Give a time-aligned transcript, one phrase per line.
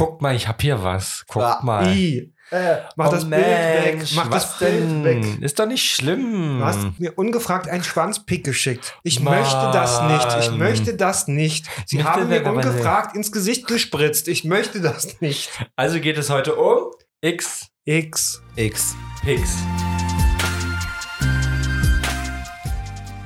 [0.00, 1.24] guck mal, ich hab hier was.
[1.28, 1.94] Guck Ah, mal.
[1.94, 2.32] I.
[2.50, 3.96] Äh, mach Oh das Bild weg.
[3.98, 5.04] Mensch, Mach was das Bild denn?
[5.04, 5.24] weg.
[5.42, 6.58] Ist doch nicht schlimm.
[6.58, 8.94] Du hast mir ungefragt einen Schwanzpick geschickt.
[9.04, 9.38] Ich Mann.
[9.38, 10.36] möchte das nicht.
[10.40, 11.66] Ich möchte das nicht.
[11.86, 14.26] Sie Möchte haben mir ungefragt ins Gesicht gespritzt.
[14.26, 15.48] Ich möchte das nicht.
[15.76, 16.90] Also geht es heute um
[17.20, 18.42] X X.
[18.56, 18.96] X.
[19.22, 19.56] Pix.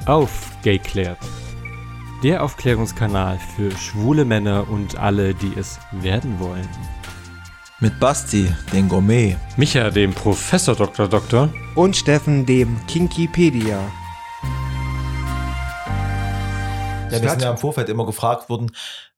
[0.07, 1.19] Aufgeklärt.
[2.25, 6.67] Der Aufklärungskanal für schwule Männer und alle, die es werden wollen.
[7.81, 9.37] Mit Basti, den Gourmet.
[9.59, 11.07] Micha, dem Professor Dr.
[11.07, 11.53] Doktor.
[11.75, 13.79] Und Steffen, dem Kinkipedia.
[17.11, 18.71] Ja, wir sind ja im Vorfeld immer gefragt worden,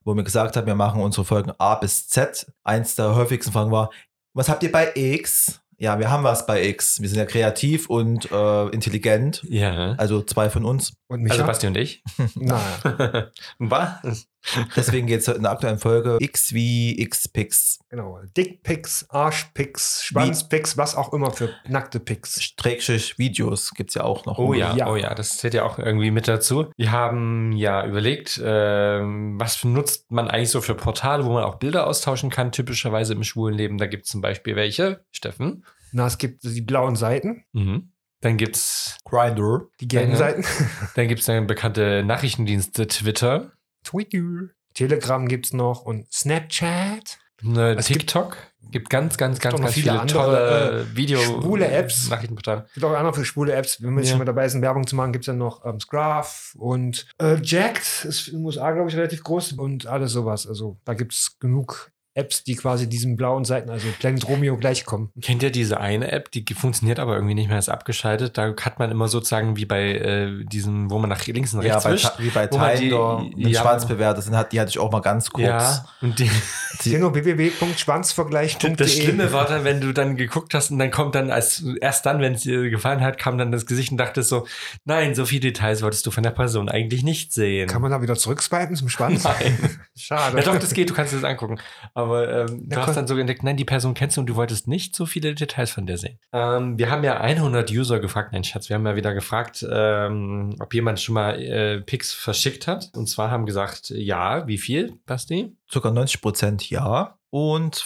[0.03, 2.53] wo wir gesagt haben, wir machen unsere Folgen A bis Z.
[2.65, 3.91] Eins der häufigsten Fragen war,
[4.35, 5.61] was habt ihr bei X?
[5.79, 7.01] Ja, wir haben was bei X.
[7.01, 9.45] Wir sind ja kreativ und äh, intelligent.
[9.49, 9.93] Ja.
[9.99, 10.95] Also zwei von uns.
[11.09, 11.35] Und Micha?
[11.35, 12.03] Also Basti und ich.
[12.35, 14.27] Naja, Was?
[14.77, 17.79] Deswegen geht es in der aktuellen Folge X wie X-Pix.
[17.89, 18.21] genau.
[18.37, 22.43] Dickpics, Arschpics, Schwanzpics, was auch immer für nackte Pics.
[22.43, 24.39] Strägstrich Videos gibt es ja auch noch.
[24.39, 24.89] Oh ja, Ja.
[24.89, 26.71] oh ja, das zählt ja auch irgendwie mit dazu.
[26.77, 31.57] Wir haben ja überlegt, ähm, was nutzt man eigentlich so für Portale, wo man auch
[31.57, 33.79] Bilder austauschen kann, typischerweise im schwulen Leben.
[33.79, 35.65] Da gibt es zum Beispiel welche, Steffen.
[35.93, 37.93] Na, es gibt die blauen Seiten, Mhm.
[38.23, 39.69] Dann gibt's, Grindr.
[39.81, 40.17] die gelben.
[40.17, 40.43] Seiten.
[40.97, 43.53] dann gibt's dann bekannte Nachrichtendienste Twitter,
[43.87, 44.53] Twitter.
[44.75, 47.19] Telegram gibt's noch und Snapchat.
[47.43, 48.37] ne, Es gibt- TikTok.
[48.73, 52.09] Gibt, ganz, ganz, ganz, ganz viele viele, andere, tolle Video schwule Apps.
[52.11, 52.65] Nachrichtenportale.
[52.67, 53.81] Es gibt auch andere für schwule Apps.
[53.81, 54.09] Wenn wir Ja.
[54.11, 58.05] schon mal dabei sind, Werbung zu machen, gibt's dann noch ähm, Scruff und äh, Jacked
[58.05, 60.49] ist in den USA, glaube ich, relativ groß und alles sowas.
[60.49, 65.11] Also da gibt's genug Apps, die quasi diesen blauen Seiten, also Planet Romeo, gleichkommen.
[65.21, 68.39] Kennt ihr diese eine App, die funktioniert aber irgendwie nicht mehr, ist abgeschaltet.
[68.39, 71.75] Da hat man immer sozusagen wie bei äh, diesem, wo man nach links und Ja,
[71.79, 72.13] rechts bei, wischt.
[72.19, 75.47] Wie bei Tinder mit ja, Schwanzbewerter sind, hat, die hatte ich auch mal ganz kurz.
[75.47, 76.31] Ja, und die,
[76.85, 78.77] Die- Genau, www.schwanzvergleich.de.
[78.77, 82.07] das Schlimme war dann, wenn du dann geguckt hast und dann kommt dann, als erst
[82.07, 84.47] dann, wenn es dir gefallen hat, kam dann das Gesicht und dachtest so,
[84.85, 87.69] nein, so viele Details wolltest du von der Person eigentlich nicht sehen.
[87.69, 89.25] Kann man da wieder zurückswipen zum Schwanz?
[89.25, 89.59] Nein.
[89.97, 90.37] Schade.
[90.39, 91.59] Ja doch, das geht, du kannst es angucken.
[91.95, 94.37] Aber ähm, du Ja, hast dann so entdeckt, nein, die Person kennst du und du
[94.37, 96.19] wolltest nicht so viele Details von der sehen.
[96.33, 100.55] Ähm, wir haben ja 100 User gefragt, nein Schatz, wir haben ja wieder gefragt, ähm,
[100.61, 102.91] ob jemand schon mal äh, Pics verschickt hat.
[102.95, 105.57] Und zwar haben gesagt, ja, wie viel, Basti?
[105.71, 107.85] Circa 90% ja und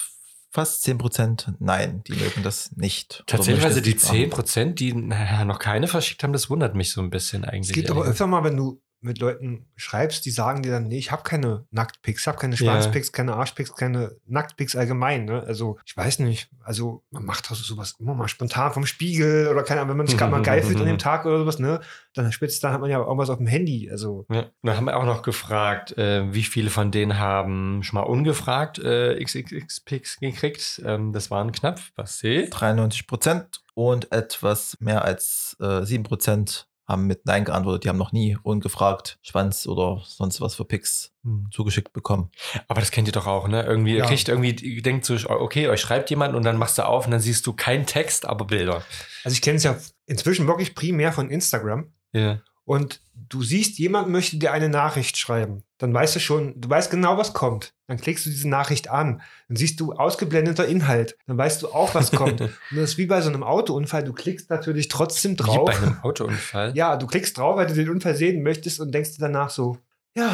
[0.50, 2.02] fast 10% nein.
[2.06, 3.22] Die mögen das nicht.
[3.26, 4.16] Tatsächlich, also die nicht machen.
[4.16, 7.70] 10 Prozent, die naja, noch keine verschickt haben, das wundert mich so ein bisschen eigentlich.
[7.70, 10.98] Es gibt aber öfter mal, wenn du mit Leuten schreibst, die sagen dir dann, nee,
[10.98, 12.56] ich habe keine Nacktpics, ich habe keine.
[12.56, 15.24] Schwanzpics, keine Arschpics, keine Nacktpics allgemein.
[15.24, 15.42] Ne?
[15.46, 19.62] Also ich weiß nicht, also man macht doch sowas immer mal spontan vom Spiegel oder
[19.62, 21.80] keine Ahnung, wenn man sich gerade mal geil fühlt an dem Tag oder sowas, ne?
[22.14, 23.90] Dann spitzt, dann hat man ja irgendwas auf dem Handy.
[23.90, 24.40] Also Ja.
[24.40, 28.06] Und dann haben wir auch noch gefragt, äh, wie viele von denen haben schon mal
[28.06, 30.82] ungefragt äh, XXX-Pics gekriegt.
[30.84, 32.54] Ähm, das waren knapp, was seht.
[32.54, 33.44] 93%
[33.74, 37.84] und etwas mehr als äh, 7% haben mit Nein geantwortet.
[37.84, 41.12] Die haben noch nie ungefragt Schwanz oder sonst was für Pics
[41.50, 42.30] zugeschickt bekommen.
[42.68, 43.62] Aber das kennt ihr doch auch, ne?
[43.62, 44.06] Irgendwie, ihr Ja.
[44.06, 47.10] kriegt irgendwie, ihr denkt so, okay, euch schreibt jemand und dann machst du auf und
[47.12, 48.82] dann siehst du keinen Text, aber Bilder.
[49.24, 51.92] Also ich kenne es ja inzwischen wirklich primär von Instagram.
[52.12, 52.40] Ja.
[52.70, 55.64] Und du siehst, jemand möchte dir eine Nachricht schreiben.
[55.78, 57.74] Dann weißt du schon, du weißt genau, was kommt.
[57.88, 59.22] Dann klickst du diese Nachricht an.
[59.48, 61.16] Dann siehst du ausgeblendeter Inhalt.
[61.26, 62.40] Dann weißt du auch, was kommt.
[62.42, 64.04] Und das ist wie bei so einem Autounfall.
[64.04, 65.64] Du klickst natürlich trotzdem Wie drauf.
[65.64, 66.72] bei einem Autounfall.
[66.76, 69.78] Ja, du klickst drauf, weil du den Unfall sehen möchtest und denkst dir danach so,
[70.14, 70.30] ja,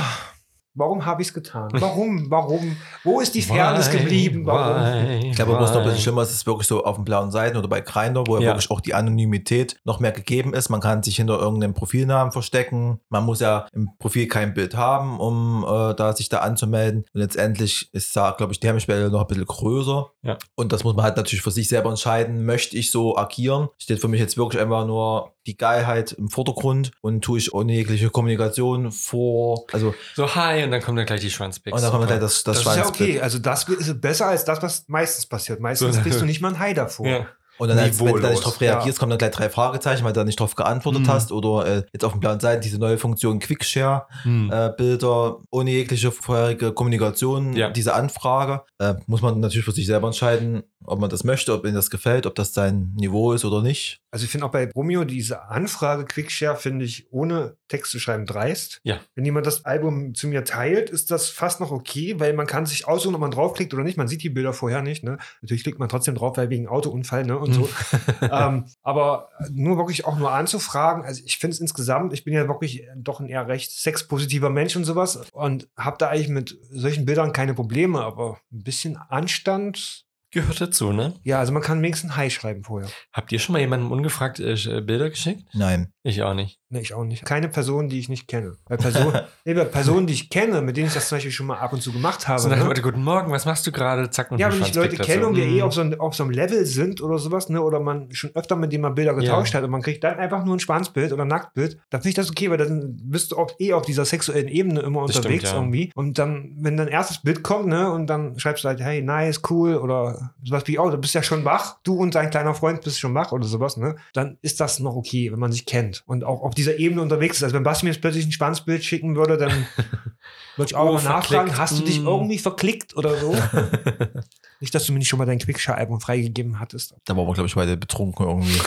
[0.76, 1.68] warum habe ich es getan?
[1.74, 2.30] Warum?
[2.30, 2.76] Warum?
[3.02, 4.46] Wo ist die Fairness Why, geblieben?
[4.46, 4.82] Warum?
[4.82, 6.02] why, Ich glaube, was noch ein bisschen why?
[6.02, 8.48] schlimmer ist, ist wirklich so auf den blauen Seiten oder bei Grindr, wo ja Ja.
[8.50, 10.68] wirklich auch die Anonymität noch mehr gegeben ist.
[10.68, 13.00] Man kann sich hinter irgendeinem Profilnamen verstecken.
[13.08, 17.04] Man muss ja im Profil kein Bild haben, um äh, da sich da anzumelden.
[17.12, 20.10] Und letztendlich ist da, glaube ich, die Hemmschwelle noch ein bisschen größer.
[20.22, 20.36] Ja.
[20.54, 22.44] Und das muss man halt natürlich für sich selber entscheiden.
[22.44, 23.68] Möchte ich so agieren?
[23.78, 27.72] Steht für mich jetzt wirklich einfach nur die Geilheit im Vordergrund und tue ich ohne
[27.72, 29.64] jegliche Kommunikation vor.
[29.72, 31.74] Also, So, hi, und dann kommt dann gleich die Schwanzpics.
[31.74, 33.20] und dann kommt gleich das, das, Das ist ja okay.
[33.20, 35.60] Also das ist besser als das, was meistens passiert.
[35.60, 37.06] Meistens kriegst du nicht mal ein Hi davor.
[37.06, 37.26] Ja.
[37.58, 40.12] Und dann, als, wenn du da nicht drauf reagierst, kommen dann gleich drei Fragezeichen, weil
[40.12, 41.08] du da nicht drauf geantwortet Mhm.
[41.08, 41.32] hast.
[41.32, 44.50] Oder äh, jetzt auf den blauen Seiten diese neue Funktion Quickshare, Hm.
[44.52, 47.70] äh, Bilder ohne jegliche vorherige Kommunikation, Ja.
[47.70, 48.60] diese Anfrage.
[48.78, 51.90] Äh, muss man natürlich für sich selber entscheiden, ob man das möchte, ob ihnen das
[51.90, 54.00] gefällt, ob das sein Niveau ist oder nicht.
[54.10, 58.24] Also ich finde auch bei Romeo diese Anfrage Quickshare finde ich ohne Text zu schreiben
[58.24, 58.80] dreist.
[58.82, 59.00] Ja.
[59.14, 62.64] Wenn jemand das Album zu mir teilt, ist das fast noch okay, weil man kann
[62.64, 63.98] sich aussuchen, ob man draufklickt oder nicht.
[63.98, 65.04] Man sieht die Bilder vorher nicht.
[65.04, 65.18] Ne?
[65.42, 67.38] Natürlich klickt man trotzdem drauf, weil wegen Autounfall ne?
[67.38, 67.68] und so.
[68.22, 71.04] ähm, aber nur wirklich auch nur anzufragen.
[71.04, 74.76] Also ich finde es insgesamt, ich bin ja wirklich doch ein eher recht sexpositiver Mensch
[74.76, 80.05] und sowas und habe da eigentlich mit solchen Bildern keine Probleme, aber ein bisschen Anstand
[80.36, 81.14] Gehört dazu, ne?
[81.22, 82.90] Ja, also man kann wenigstens Hi schreiben vorher.
[83.10, 85.44] Habt ihr schon mal jemandem ungefragt äh, Bilder geschickt?
[85.54, 85.94] Nein.
[86.02, 86.60] Ich auch nicht.
[86.68, 87.24] Nee, ich auch nicht.
[87.24, 88.56] Keine Person, die ich nicht kenne.
[88.66, 89.12] Weil Person,
[89.46, 91.72] nee, bei Personen, die ich kenne, mit denen ich das zum Beispiel schon mal ab
[91.72, 92.40] und zu gemacht habe.
[92.42, 92.56] So ne?
[92.62, 94.10] Motto, guten Morgen, was machst du gerade?
[94.10, 95.10] Zack, und Ja, wenn ich Leute dazu.
[95.10, 95.62] kenne und wir eh Mhm.
[95.62, 98.56] auf so, ein, auf so einem Level sind oder sowas, ne, oder man schon öfter
[98.56, 99.58] mit dem mal Bilder getauscht Ja.
[99.58, 102.14] hat und man kriegt dann einfach nur ein Schwanzbild oder ein Nacktbild, dann finde ich
[102.16, 105.48] das okay, weil dann bist du auch eh auf dieser sexuellen Ebene immer Das unterwegs
[105.48, 105.60] stimmt, ja.
[105.60, 105.90] irgendwie.
[105.94, 109.40] Und dann, wenn dein erstes Bild kommt, ne, und dann schreibst du halt, hey, nice,
[109.50, 112.80] cool, oder sowas wie, oh, du bist ja schon wach, du und dein kleiner Freund
[112.82, 116.02] bist schon wach oder sowas, ne, dann ist das noch okay, wenn man sich kennt
[116.06, 117.42] und auch auf dieser Ebene unterwegs ist.
[117.44, 119.50] Also wenn Basti mir jetzt plötzlich ein Schwanzbild schicken würde, dann
[120.56, 121.58] würde ich auch Oh, mal nachfragen, verklickt.
[121.58, 122.06] hast du dich Mm.
[122.06, 123.34] irgendwie verklickt oder so?
[124.60, 126.94] Nicht, dass du mir nicht schon mal dein Quickshare-Album freigegeben hattest.
[127.04, 128.60] Da waren wir, glaube ich, beide betrunken irgendwie.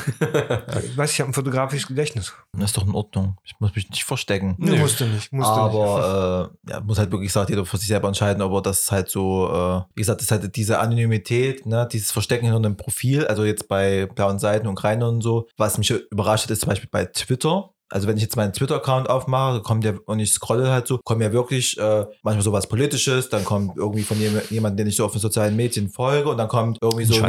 [0.89, 2.33] Ich weiß, ich habe ein fotografisches Gedächtnis.
[2.53, 3.38] Das ist doch in Ordnung.
[3.44, 4.56] Ich muss mich nicht verstecken.
[4.57, 4.75] Nö.
[4.77, 5.31] musste nicht.
[5.31, 5.62] Musste nicht.
[5.62, 8.91] aber äh, ja, muss halt wirklich gesagt, jeder für sich selber entscheiden, ob er das
[8.91, 12.77] halt so, äh, wie gesagt, das ist halt diese Anonymität, ne, dieses Verstecken hinter einem
[12.77, 15.47] Profil, also jetzt bei blauen Seiten und Greinern und so.
[15.57, 17.71] Was mich überrascht hat, ist zum Beispiel bei Twitter.
[17.89, 21.21] Also wenn ich jetzt meinen Twitter-Account aufmache, kommt ja, und ich scrolle halt so, kommen
[21.21, 25.06] ja wirklich äh, manchmal sowas Politisches, dann kommt irgendwie von jem- jemandem, den ich so
[25.06, 27.21] auf den sozialen Medien folge und dann kommt irgendwie so ein.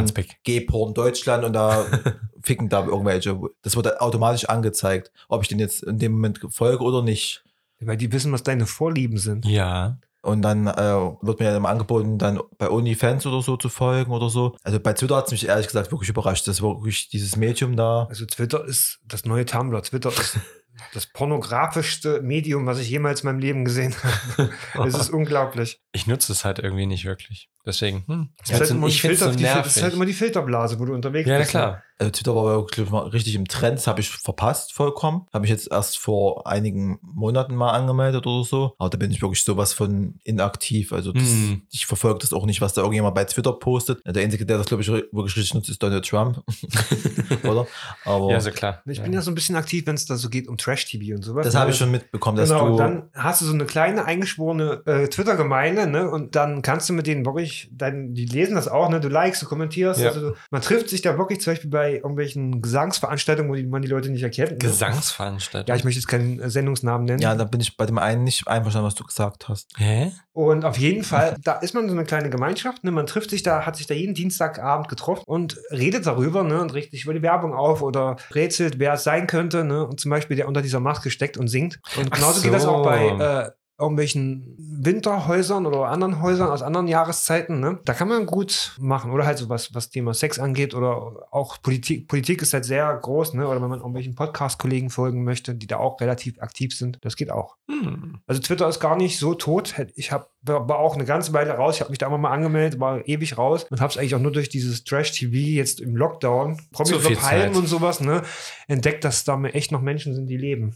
[0.43, 1.85] G-Porn Deutschland und da
[2.43, 3.39] ficken da irgendwelche.
[3.63, 7.43] Das wird automatisch angezeigt, ob ich den jetzt in dem Moment folge oder nicht.
[7.79, 9.45] Weil die wissen, was deine Vorlieben sind.
[9.45, 9.97] Ja.
[10.21, 10.73] Und dann äh,
[11.21, 14.55] wird mir dann angeboten, dann bei OnlyFans oder so zu folgen oder so.
[14.63, 18.05] Also bei Twitter hat es mich ehrlich gesagt wirklich überrascht, dass wirklich dieses Medium da.
[18.07, 19.81] Also Twitter ist das neue Tumblr.
[19.81, 20.37] Twitter ist
[20.93, 24.51] das pornografischste Medium, was ich jemals in meinem Leben gesehen habe.
[24.87, 25.81] Es ist unglaublich.
[25.91, 27.49] Ich nutze es halt irgendwie nicht wirklich.
[27.65, 28.29] Deswegen, hm.
[28.43, 29.63] Es ist, halt immer ich Filter, so die, nervig.
[29.63, 31.53] das ist halt immer die Filterblase, wo du unterwegs ja, bist.
[31.53, 31.59] ne?
[31.59, 31.83] klar.
[31.99, 35.27] Also Twitter war wirklich mal richtig im Trend, das habe ich verpasst vollkommen.
[35.31, 38.73] Habe ich jetzt erst vor einigen Monaten mal angemeldet oder so.
[38.79, 40.93] Aber da bin ich wirklich sowas von inaktiv.
[40.93, 41.61] Also das, Hm.
[41.69, 44.01] ich verfolge das auch nicht, was da irgendjemand bei Twitter postet.
[44.03, 46.41] Der Einzige, der das, glaube ich, wirklich richtig nutzt, ist Donald Trump.
[47.43, 47.67] oder?
[48.05, 48.81] Aber Ja, so klar.
[48.87, 51.21] Ich bin ja so ein bisschen aktiv, wenn es da so geht um Trash-TV und
[51.21, 51.45] sowas.
[51.45, 51.59] das ne?
[51.59, 52.71] habe ich schon mitbekommen, dass Genau, du.
[52.71, 56.09] und dann hast du so eine kleine eingeschworene äh, Twitter-Gemeinde, ne?
[56.09, 58.99] Und dann kannst du mit denen wirklich, dann, die lesen das auch, ne?
[58.99, 59.99] Du likest, du kommentierst.
[59.99, 60.09] Ja.
[60.09, 63.87] Also man trifft sich da wirklich zum Beispiel bei irgendwelchen Gesangsveranstaltungen, wo die, man die
[63.87, 64.51] Leute nicht erkennt.
[64.51, 64.57] ne?
[64.57, 65.67] Gesangsveranstaltung.
[65.67, 67.21] Ja, ich möchte jetzt keinen Sendungsnamen nennen.
[67.21, 69.69] ja, da bin ich bei dem einen nicht einverstanden, was du gesagt hast.
[69.77, 70.11] Hä?
[70.33, 72.91] Und auf jeden Fall, da ist man so eine kleine Gemeinschaft, ne?
[72.91, 76.61] Man trifft sich da, hat sich da jeden Dienstagabend getroffen und redet darüber, ne?
[76.61, 79.85] Und regt sich über die Werbung auf oder rätselt, wer es sein könnte, ne?
[79.85, 81.79] Und zum Beispiel, der unter dieser Maske steckt und singt.
[81.97, 82.89] Und genauso geht das auch so.
[82.89, 83.51] bei äh,
[83.81, 87.79] irgendwelchen Winterhäusern oder anderen Häusern aus anderen Jahreszeiten, ne?
[87.85, 89.11] Da kann man gut machen.
[89.11, 92.07] Oder halt so was, was Thema Sex angeht oder auch Politik.
[92.07, 93.47] Politik ist halt sehr groß, ne?
[93.47, 97.31] Oder wenn man irgendwelchen Podcast-Kollegen folgen möchte, die da auch relativ aktiv sind, das geht
[97.31, 97.57] auch.
[97.69, 98.19] Hm.
[98.27, 99.75] Also Twitter ist gar nicht so tot.
[99.95, 101.75] Ich hab, war auch eine ganze Weile raus.
[101.75, 104.19] Ich habe mich da immer mal angemeldet, war ewig raus und habe es eigentlich auch
[104.19, 108.23] nur durch dieses Trash-TV jetzt im Lockdown, Promis Palmen und sowas, ne,
[108.67, 110.75] entdeckt, dass da echt noch Menschen sind, die leben.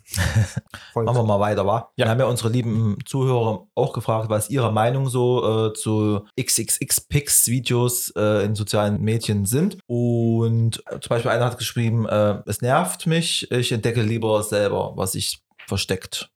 [0.94, 1.90] Machen wir mal weiter, wa?
[1.96, 2.06] Ja.
[2.06, 8.14] Wir haben ja unsere lieben Zuhörer auch gefragt, was ihre Meinung so äh, zu XXX-Pix-Videos
[8.16, 9.78] äh, in sozialen Medien sind.
[9.88, 14.94] Und äh, zum Beispiel einer hat geschrieben, äh, es nervt mich, ich entdecke lieber selber,
[14.96, 16.30] was sich versteckt.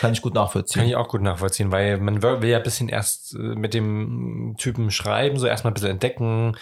[0.00, 0.80] Kann ich gut nachvollziehen.
[0.80, 4.54] Kann ich auch gut nachvollziehen, weil man will ja ein bisschen erst äh, mit dem
[4.58, 6.56] Typen schreiben, so erstmal ein bisschen entdecken,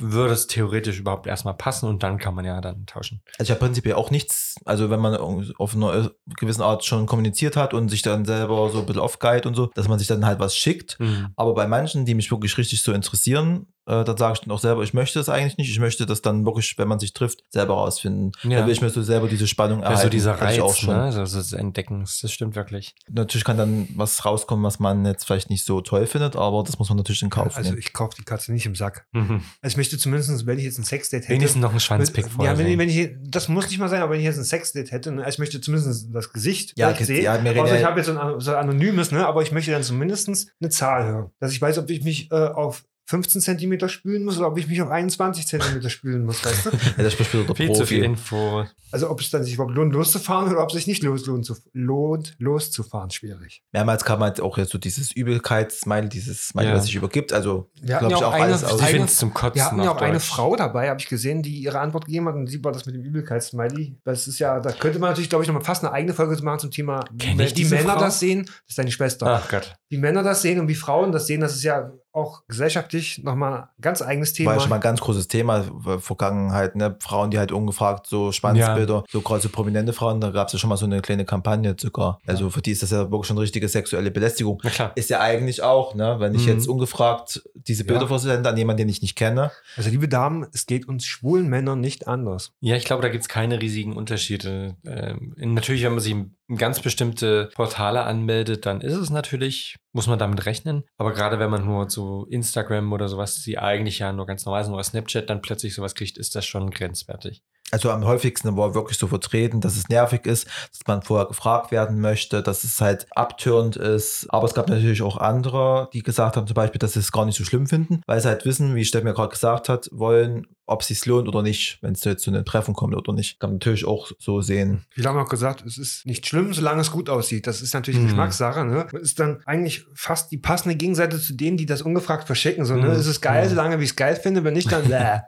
[0.00, 3.22] würde es theoretisch überhaupt erstmal passen und dann kann man ja dann tauschen.
[3.38, 7.56] Also ich habe prinzipiell auch nichts, also wenn man auf eine gewisse Art schon kommuniziert
[7.56, 10.26] hat und sich dann selber so ein bisschen off-guide und so, dass man sich dann
[10.26, 10.98] halt was schickt.
[10.98, 11.28] Hm.
[11.36, 14.58] Aber bei manchen, die mich wirklich richtig so interessieren, äh, dann sage ich dann auch
[14.60, 15.70] selber, ich möchte das eigentlich nicht.
[15.70, 18.32] Ich möchte das dann wirklich, wenn man sich trifft, selber rausfinden.
[18.42, 18.60] Ja.
[18.60, 19.98] Da will ich mir so selber diese Spannung erhalten.
[19.98, 21.02] Also dieser ich Reiz, auch ne?
[21.02, 22.94] Also das Entdecken, das stimmt wirklich.
[23.10, 26.78] Natürlich kann dann was rauskommen, was man jetzt vielleicht nicht so toll findet, aber das
[26.78, 27.78] muss man natürlich in Kauf Also nehmen.
[27.78, 29.06] ich kaufe die Katze nicht im Sack.
[29.12, 29.42] Mhm.
[29.62, 31.32] Also ich möchte zumindest, wenn ich jetzt ein Sexdate hätte.
[31.34, 33.88] Wenigstens noch einen Schwanzpick mit, vorher ja, wenn, ich- wenn ich, das muss nicht mal
[33.88, 36.74] sein, aber wenn ich jetzt ein Sexdate hätte, ne, also ich möchte zumindest das Gesicht
[36.76, 37.22] Ja, vielleicht sehen.
[37.24, 39.82] ja, Außer ich habe jetzt so ein, so ein anonymes, ne, aber ich möchte dann
[39.82, 40.28] zumindest
[40.60, 41.30] eine Zahl hören.
[41.40, 44.68] Dass ich weiß, ob ich mich äh, auf 15 Zentimeter spülen muss oder ob ich
[44.68, 46.70] mich auf 21 Zentimeter spülen muss, weißt du?
[46.98, 48.04] Ja, das wieder der Viel zu viel Profi.
[48.04, 48.64] Info.
[48.90, 51.44] Also ob es dann sich überhaupt lohnt, loszufahren oder ob es sich nicht los, lohnt,
[51.46, 53.62] zu, lohnt loszufahren, schwierig.
[53.72, 56.74] Mehrmals kam halt auch jetzt so dieses Übelkeits-Smiley, dieses Smiley, Ja.
[56.74, 57.32] das sich übergibt.
[57.32, 58.80] Also, Wir hatten glaube ja ich, auch eine- alles aus.
[58.80, 59.54] Ich finde es zum Kotzen.
[59.56, 60.20] Wir hatten ja auch eine.
[60.20, 62.94] Frau dabei, habe ich gesehen, die ihre Antwort gegeben hat und sie war das mit
[62.94, 63.96] dem Übelkeitssmiley.
[64.04, 66.58] Das ist ja, da könnte man natürlich, glaube ich, nochmal fast eine eigene Folge machen
[66.60, 68.00] zum Thema, Kenn wie ich die Männer Frau?
[68.00, 68.44] das sehen.
[68.44, 69.26] Das ist deine Schwester.
[69.26, 69.74] Ach Gott.
[69.88, 73.52] Wie Männer das sehen und wie Frauen das sehen, das ist ja auch gesellschaftlich nochmal
[73.62, 74.50] ein ganz eigenes Thema.
[74.50, 76.96] War ja schon mal ein ganz großes Thema, äh, Vergangenheit, ne?
[77.00, 80.58] Frauen, die halt ungefragt so Schwanzbilder, so gerade so prominente Frauen, da gab es ja
[80.58, 82.18] schon mal so eine kleine Kampagne sogar.
[82.26, 84.60] Also für die ist das ja wirklich schon richtige sexuelle Belästigung.
[84.64, 84.92] Na klar.
[84.96, 86.16] Ist ja eigentlich auch, ne?
[86.18, 86.52] Wenn ich Mhm.
[86.54, 88.08] jetzt ungefragt diese Bilder Ja.
[88.08, 89.50] versende an jemanden, den ich nicht kenne.
[89.76, 92.52] Also, liebe Damen, es geht uns schwulen Männern nicht anders.
[92.60, 94.76] Ja, ich glaube, da gibt es keine riesigen Unterschiede.
[94.86, 100.06] Ähm, natürlich, wenn man sich in ganz bestimmte Portale anmeldet, dann ist es natürlich, muss
[100.06, 100.84] man damit rechnen.
[100.96, 104.64] Aber gerade wenn man nur so Instagram oder sowas, die eigentlich ja nur ganz normal
[104.64, 107.42] sind, oder Snapchat dann plötzlich sowas kriegt, ist das schon grenzwertig.
[107.70, 111.70] Also am häufigsten war wirklich so vertreten, dass es nervig ist, dass man vorher gefragt
[111.70, 114.26] werden möchte, dass es halt abtörend ist.
[114.30, 117.24] Aber es gab natürlich auch andere, die gesagt haben zum Beispiel, dass sie es gar
[117.26, 120.46] nicht so schlimm finden, weil sie halt wissen, wie Steff mir gerade gesagt hat, wollen,
[120.66, 123.40] ob es sich lohnt oder nicht, wenn es jetzt zu einem Treffen kommt oder nicht.
[123.40, 124.84] Kann man natürlich auch so sehen.
[124.90, 127.46] Viele haben auch gesagt, es ist nicht schlimm, solange es gut aussieht.
[127.46, 128.06] Das ist natürlich Mhm.
[128.06, 128.64] Geschmackssache.
[128.64, 128.86] Ne?
[129.00, 132.64] Ist dann eigentlich fast die passende Gegenseite zu denen, die das ungefragt verschicken.
[132.66, 132.86] So, ne?
[132.88, 132.92] Mhm.
[132.92, 133.50] Es ist geil, Mhm.
[133.50, 134.44] solange wie ich es geil finde.
[134.44, 135.20] Wenn nicht, dann, bäh.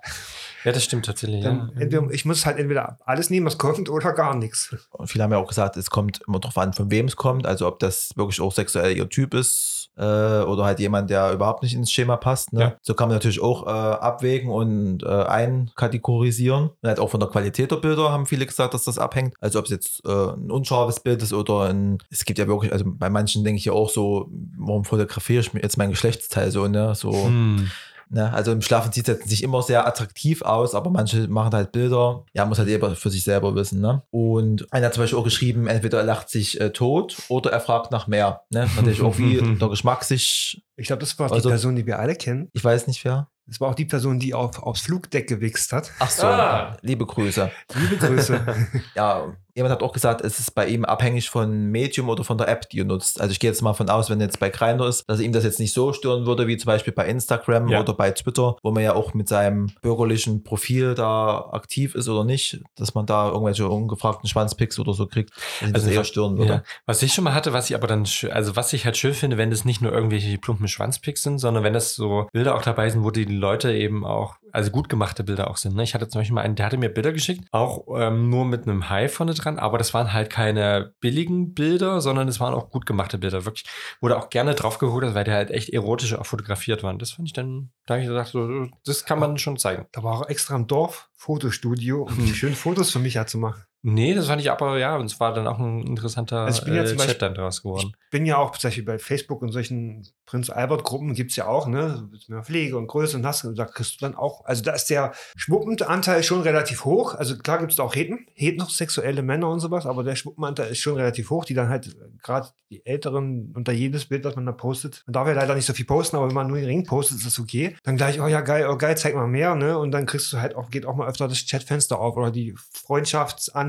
[0.65, 1.43] Ja, das stimmt tatsächlich.
[1.43, 1.83] dann ja.
[1.83, 4.75] entweder, ich muss halt entweder alles nehmen, was kommt, oder gar nichts.
[4.91, 7.47] Und viele haben ja auch gesagt, es kommt immer darauf an, von wem es kommt.
[7.47, 11.63] Also ob das wirklich auch sexuell ihr Typ ist äh, oder halt jemand, der überhaupt
[11.63, 12.53] nicht ins Schema passt.
[12.53, 12.61] Ne?
[12.61, 12.77] Ja.
[12.83, 16.71] So kann man natürlich auch äh, abwägen und äh, einkategorisieren.
[16.81, 19.35] Und halt auch von der Qualität der Bilder haben viele gesagt, dass das abhängt.
[19.41, 22.73] Also ob es jetzt äh, ein unscharfes Bild ist oder ein, es gibt ja wirklich,
[22.73, 26.69] also bei manchen denke ich ja auch so, warum fotografiere ich jetzt mein Geschlechtsteil so,
[26.69, 26.95] ne?
[26.95, 27.13] So.
[27.13, 27.71] Hm.
[28.13, 28.33] Ne?
[28.33, 31.71] Also im Schlafen sieht es jetzt nicht immer sehr attraktiv aus, aber manche machen halt
[31.73, 32.25] Bilder.
[32.35, 33.81] Ja, muss halt jeder für sich selber wissen.
[33.81, 34.03] Ne?
[34.11, 37.61] Und einer hat zum Beispiel auch geschrieben, entweder er lacht sich äh, tot oder er
[37.61, 38.43] fragt nach mehr.
[38.51, 38.69] Ne?
[38.77, 41.99] Natürlich auch wie der Geschmack sich, Ich glaube, das war Also- die Person, die wir
[42.01, 42.49] alle kennen.
[42.53, 43.29] ich weiß nicht wer.
[43.47, 45.91] Das war auch die Person, die auf, aufs Flugdeck gewichst hat.
[45.99, 46.77] Ach so, Ah.
[46.83, 47.51] liebe Grüße.
[47.75, 48.41] Liebe Grüße.
[48.95, 49.25] Ja,
[49.61, 52.69] jemand hat auch gesagt, es ist bei ihm abhängig von Medium oder von der App,
[52.71, 53.21] die er nutzt.
[53.21, 55.45] Also ich gehe jetzt mal von aus, wenn jetzt bei Grindr ist, dass ihm das
[55.45, 57.81] jetzt nicht so stören würde, wie zum Beispiel bei Instagram Ja.
[57.81, 62.25] oder bei Twitter, wo man ja auch mit seinem bürgerlichen Profil da aktiv ist oder
[62.25, 66.09] nicht, dass man da irgendwelche ungefragten Schwanzpicks oder so kriegt, ihn das Also eher was-
[66.09, 66.53] stören würde.
[66.53, 66.63] Ja.
[66.87, 69.37] Was ich schon mal hatte, was ich aber dann, also was ich halt schön finde,
[69.37, 72.89] wenn das nicht nur irgendwelche plumpen Schwanzpicks sind, sondern wenn das so Bilder auch dabei
[72.91, 75.75] sind, wo die Leute eben auch, also gut gemachte Bilder auch sind.
[75.77, 75.83] Ne?
[75.83, 78.67] Ich hatte zum Beispiel mal einen, der hatte mir Bilder geschickt, auch ähm, nur mit
[78.67, 82.71] einem Hai vorne dran, aber das waren halt keine billigen Bilder, sondern es waren auch
[82.71, 83.45] gut gemachte Bilder.
[83.45, 83.67] Wirklich,
[84.01, 86.99] wurde auch gerne drauf geholt, weil der halt echt erotisch auch fotografiert waren.
[86.99, 89.87] Das fand ich dann, da habe ich gesagt, so, das kann man schon zeigen.
[89.93, 93.39] Da war auch extra im Dorf Fotostudio, um die schönen Fotos für mich ja zu
[93.39, 93.65] machen.
[93.83, 96.65] Nee, das fand ich aber, ja, und es war dann auch ein interessanter Also ich
[96.67, 97.93] bin ja äh, zum Chat Beispiel- dann draus geworden.
[98.05, 101.47] Ich bin ja auch zum Beispiel bei Facebook und solchen Prinz Albert-Gruppen gibt es ja
[101.47, 102.11] auch, ne?
[102.43, 103.45] Pflege und Größe und das.
[103.45, 107.15] Und da kriegst du dann auch, also da ist der Schwuppenanteil schon relativ hoch.
[107.15, 110.79] Also klar gibt es da auch Heten, heterosexuelle Männer und sowas, aber der Schwuppenanteil ist
[110.79, 111.91] schon relativ hoch, die dann halt äh,
[112.23, 115.03] gerade die Älteren unter jedes Bild, was man da postet.
[115.07, 117.19] Man darf ja leider nicht so viel posten, aber wenn man nur den Ring postet,
[117.19, 117.77] ist das okay.
[117.83, 119.77] Dann gleich, oh ja, geil, oh geil, zeig mal mehr, ne?
[119.79, 122.55] Und dann kriegst du halt auch, geht auch mal öfter das Chatfenster auf oder die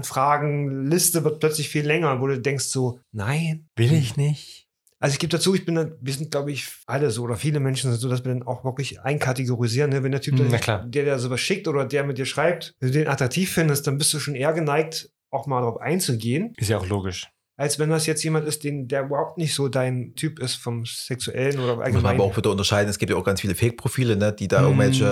[0.04, 4.68] Freundschaftsanfragenliste wird plötzlich viel länger, wo du denkst so, nein, Will ich nicht.
[5.00, 7.60] also ich gebe dazu, ich bin dann, wir sind, glaube ich, alle so oder viele
[7.60, 9.90] Menschen sind so, dass wir dann auch wirklich einkategorisieren.
[9.92, 10.04] Ne?
[10.04, 12.92] Wenn der Typ, Hm, der, der, der sowas schickt oder der mit dir schreibt, wenn
[12.92, 16.70] du den attraktiv findest, dann bist du schon eher geneigt, auch mal darauf einzugehen, Ist
[16.70, 17.30] ja auch logisch.
[17.58, 20.86] als wenn das jetzt jemand ist, den, der überhaupt nicht so dein Typ ist vom
[20.86, 22.16] Sexuellen oder Muss man allgemein.
[22.16, 22.90] aber auch wieder unterscheiden.
[22.90, 24.66] Es gibt ja auch ganz viele Fake-Profile, ne, die da Mhm.
[24.80, 25.06] irgendwelche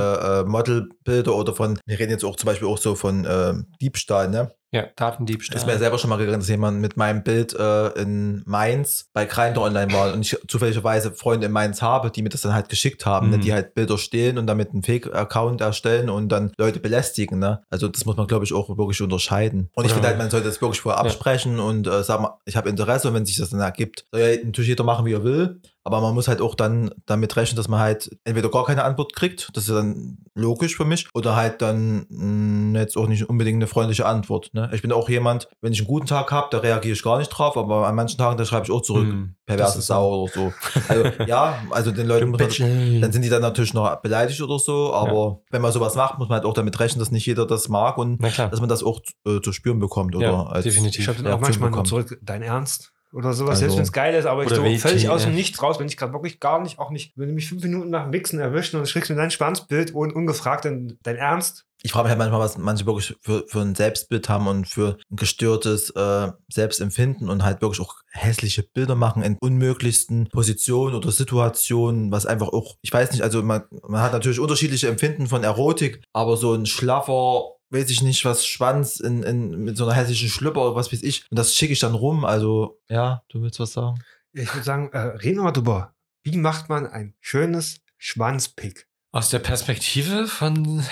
[0.46, 4.30] äh, Modelbilder oder von, wir reden jetzt auch zum Beispiel auch so von ähm, Diebstahl,
[4.30, 4.52] ne?
[4.72, 5.58] Ja, Datendiebstahl.
[5.58, 9.26] Ist mir selber schon mal gegangen, dass jemand mit meinem Bild äh, in Mainz bei
[9.26, 12.70] Grindr online war und ich zufälligerweise Freunde in Mainz habe, die mir das dann halt
[12.70, 13.42] geschickt haben, ne, Mhm.
[13.42, 17.40] die halt Bilder stehlen und damit einen Fake-Account erstellen und dann Leute belästigen.
[17.40, 17.64] Ne?
[17.72, 19.70] Also das muss man, glaube ich, auch wirklich unterscheiden.
[19.74, 21.06] Und ich Oder- finde halt, man sollte das wirklich vorher Ja.
[21.06, 24.36] absprechen und äh, sagen, ich habe Interesse und wenn sich das dann ergibt, soll ja
[24.44, 25.62] natürlich jeder machen, wie er will.
[25.84, 29.16] Aber man muss halt auch dann damit rechnen, dass man halt entweder gar keine Antwort
[29.16, 33.28] kriegt, das ist ja dann logisch für mich, oder halt dann mh, jetzt auch nicht
[33.30, 34.50] unbedingt eine freundliche Antwort.
[34.54, 34.70] Ne?
[34.74, 37.30] Ich bin auch jemand, wenn ich einen guten Tag habe, da reagiere ich gar nicht
[37.30, 40.54] drauf, aber an manchen Tagen, da schreibe ich auch zurück, Hm, perverse Sau oder so.
[40.88, 44.60] Also ja, also den Leuten muss man, dann sind die dann natürlich noch beleidigt oder
[44.60, 47.48] so, aber wenn man sowas macht, muss man halt auch damit rechnen, dass nicht jeder
[47.48, 51.02] das mag und dass man das auch äh, zu spüren bekommt oder Ja, als definitiv.
[51.02, 51.88] ich habe dann auch manchmal nur bekommt.
[51.88, 52.92] zurück, dein Ernst?
[53.14, 55.62] Oder sowas, Also- selbst wenn es geil ist, aber ich so völlig aus dem Nichts
[55.62, 58.04] raus, wenn ich gerade wirklich gar nicht, auch nicht, wenn du mich fünf Minuten nach
[58.04, 61.66] dem Wichsen erwischt und schickst mir dein Schwanzbild und ungefragt dein, dein Ernst.
[61.82, 64.98] Ich frage mich halt manchmal, was manche wirklich für, für ein Selbstbild haben und für
[65.10, 71.10] ein gestörtes äh, Selbstempfinden und halt wirklich auch hässliche Bilder machen in unmöglichsten Positionen oder
[71.12, 75.44] Situationen, was einfach auch, ich weiß nicht, also man, man hat natürlich unterschiedliche Empfinden von
[75.46, 79.96] Erotik, aber so ein schlaffer, weiß ich nicht, was Schwanz in, in, mit so einer
[79.96, 83.42] hässlichen Schlüpper oder was weiß ich, und das schicke ich dann rum, also ja, du
[83.42, 84.00] willst was sagen?
[84.32, 85.96] Ich würde sagen, äh, reden wir mal drüber.
[86.24, 88.89] Wie macht man ein schönes Schwanzpick?
[89.12, 90.84] Aus der Perspektive von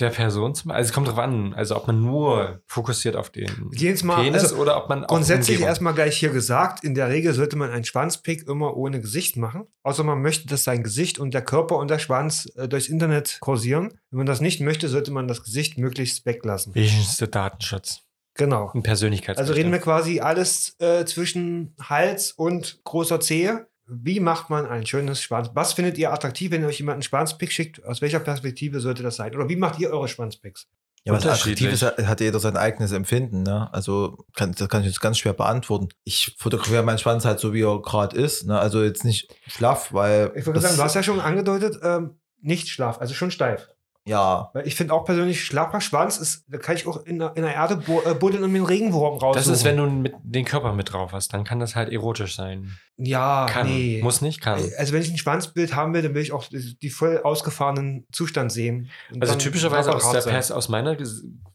[0.00, 3.50] der Person zum Also es kommt drauf an, also ob man nur fokussiert auf den
[3.72, 7.10] jetzt mal, Penis also oder ob man auch Grundsätzlich erstmal gleich hier gesagt, in der
[7.10, 9.66] Regel sollte man einen Schwanzpick immer ohne Gesicht machen.
[9.82, 13.38] Außer man möchte, dass sein Gesicht und der Körper und der Schwanz äh, durchs Internet
[13.40, 13.92] kursieren.
[14.10, 16.74] Wenn man das nicht möchte, sollte man das Gesicht möglichst weglassen.
[16.74, 18.00] Wenigstens der Datenschutz
[18.36, 18.70] Genau.
[18.72, 19.38] und Persönlichkeit.
[19.38, 23.66] Also reden wir quasi alles äh, zwischen Hals und großer Zehe.
[23.88, 25.50] Wie macht man ein schönes Schwanz?
[25.54, 27.84] Was findet ihr attraktiv, wenn ihr euch jemand einen Schwanzpick schickt?
[27.84, 29.34] Aus welcher Perspektive sollte das sein?
[29.34, 30.66] Oder wie macht ihr eure Schwanzpicks?
[31.04, 33.44] Ja, was attraktiv ist, hat jeder sein eigenes Empfinden.
[33.44, 33.72] Ne?
[33.72, 35.88] Also kann, das kann ich jetzt ganz schwer beantworten.
[36.02, 38.44] Ich fotografiere meinen Schwanz halt so, wie er gerade ist.
[38.44, 38.58] Ne?
[38.58, 40.32] Also jetzt nicht schlaff, weil.
[40.34, 43.68] Ich würde sagen, du hast ja schon angedeutet, ähm, nicht schlaff, also schon steif.
[44.06, 47.36] Ja, Weil ich finde auch persönlich, schlaffer Schwanz ist, da kann ich auch in, der-
[47.36, 49.34] in der Erde äh, buddeln und mir einen Regenwurm raus.
[49.34, 52.36] Das ist, wenn du mit den Körper mit drauf hast, dann kann das halt erotisch
[52.36, 52.70] sein.
[52.96, 53.66] Ja, Kann.
[53.66, 54.00] nee.
[54.02, 54.60] Muss nicht, kann.
[54.78, 58.06] Also wenn ich ein Schwanzbild haben will, dann will ich auch die die voll ausgefahrenen
[58.12, 58.88] Zustand sehen.
[59.20, 60.20] Also typischerweise er aus, der.
[60.20, 60.96] Pers aus meiner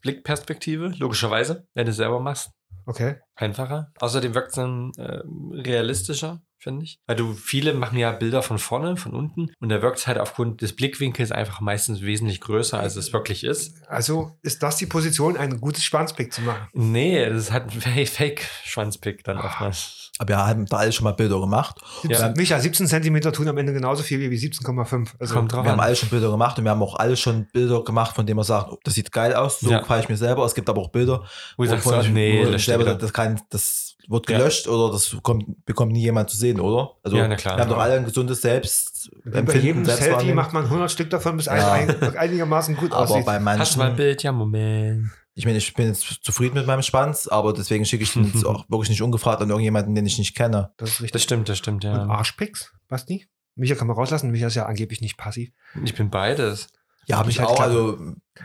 [0.02, 2.50] Blickperspektive, logischerweise, wenn du es selber machst,
[2.86, 3.16] Okay.
[3.36, 3.92] einfacher.
[4.00, 5.20] Außerdem wirkt es dann äh,
[5.52, 6.98] realistischer, finde ich.
[7.06, 10.18] Weil du, viele machen ja Bilder von vorne, von unten und da wirkt es halt
[10.18, 13.82] aufgrund des Blickwinkels einfach meistens wesentlich größer, als es wirklich ist.
[13.88, 16.68] Also ist das die Position, ein gutes Schwanzpick zu machen?
[16.72, 20.10] Nee, das ist halt ein Fake- Fake-Schwanzpick dann oftmals.
[20.18, 21.76] aber wir haben da alle schon mal Bilder gemacht.
[22.04, 22.32] Ja.
[22.36, 25.08] Micha, 17 Zentimeter tun am Ende genauso viel wie 17,5.
[25.18, 27.46] Also Kommt drauf Wir haben alle schon Bilder gemacht und wir haben auch alle schon
[27.52, 29.98] Bilder gemacht, von denen man sagt, oh, das sieht geil aus, so Ja.
[29.98, 30.44] ich mir selber.
[30.44, 31.24] Es gibt aber auch Bilder,
[31.56, 32.94] Wo ich- nee, lösch selber, wieder.
[32.94, 34.38] das, kann, das wird Ja.
[34.38, 36.92] gelöscht oder das kommt, bekommt nie jemand zu sehen, oder?
[37.02, 37.56] Also Ja, na klar.
[37.56, 41.36] wir haben doch alle ein gesundes Wie bei jedem Selfie macht man 100 Stück davon,
[41.36, 41.72] bis Ja.
[41.72, 43.24] ein, ein, einigermaßen gut Aber aussieht.
[43.26, 44.22] bei Hast du mal ein manchen, Bild?
[44.22, 45.10] Ja, Moment.
[45.34, 48.44] ich meine, ich bin jetzt zufrieden mit meinem Schwanz, aber deswegen schicke ich den jetzt
[48.46, 50.72] auch wirklich nicht ungefragt an irgendjemanden, den ich nicht kenne.
[50.76, 51.12] das ist richtig.
[51.12, 52.06] Das stimmt, das stimmt, Und ja.
[52.06, 53.26] Arschpicks, Basti?
[53.54, 54.30] Micha kann man rauslassen.
[54.30, 55.50] Micha ist ja angeblich nicht passiv.
[55.84, 56.68] Ich bin beides.
[57.06, 57.54] Ja, habe Ich halt auch.
[57.56, 57.68] klar.
[57.68, 57.98] Also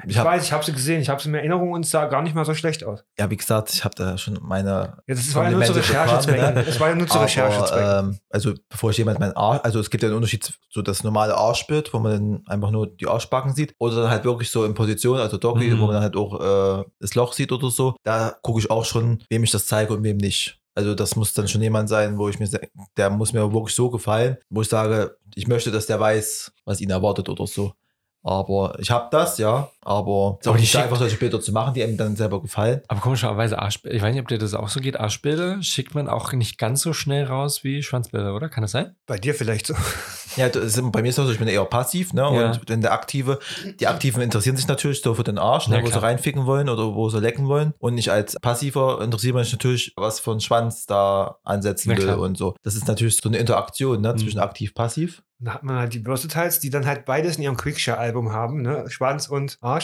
[0.03, 1.91] Ich, ich habe, weiß, ich habe sie gesehen, ich habe sie in Erinnerung und es
[1.91, 3.03] sah gar nicht mal so schlecht aus.
[3.17, 6.41] ja, wie gesagt, ich habe da schon meine Ja, das war ja nur zur Recherchezwecken.
[6.55, 8.09] bekommen, Es war ja nur zu Recherchezwecken.
[8.11, 11.03] ähm, also bevor ich jemand meinen Arsch, also es gibt ja einen Unterschied, so das
[11.03, 14.65] normale Arschbild, wo man dann einfach nur die Arschbacken sieht, oder dann halt wirklich so
[14.65, 15.79] in Position, also Doggy, Mhm.
[15.79, 17.95] wo man dann halt auch äh, das Loch sieht oder so.
[18.03, 20.60] Da gucke ich auch schon, wem ich das zeige und wem nicht.
[20.75, 22.47] Also das muss dann schon jemand sein, wo ich mir,
[22.97, 26.82] der muss mir wirklich so gefallen, wo ich sage, ich möchte, dass der weiß, was
[26.82, 27.73] ihn erwartet oder so.
[28.23, 29.69] Aber ich habe das, ja.
[29.88, 32.41] Aber es ist auch nicht schick- einfach solche Bilder zu machen, die einem dann selber
[32.41, 32.82] gefallen.
[32.89, 36.10] Aber komischerweise Arschbilder, ich weiß nicht, ob dir das auch so geht, Arschbilder schickt man
[36.10, 38.50] auch nicht ganz so schnell raus wie Schwanzbilder, oder?
[38.50, 38.95] Kann das sein?
[39.06, 39.76] Bei dir vielleicht so.
[40.36, 42.21] Ja, das ist, bei mir ist das so, ich bin eher passiv, ne?
[42.21, 42.52] Ja.
[42.52, 43.39] Und wenn der Aktive,
[43.80, 45.78] die Aktiven interessieren sich natürlich so für den Arsch, ne?
[45.78, 47.73] Ja, wo sie reinficken wollen oder wo sie lecken wollen.
[47.80, 52.38] Und ich als Passiver interessiere mich natürlich, was für ein Schwanz da ansetzen will und
[52.38, 52.56] so.
[52.63, 54.13] Das ist natürlich so eine Interaktion, ne?
[54.13, 54.17] Mhm.
[54.17, 55.23] Zwischen aktiv-passiv.
[55.39, 58.86] Dann hat man halt die Versatiles, die dann halt beides in ihrem Quickshare-Album haben, ne?
[58.89, 59.76] Schwanz und Arsch.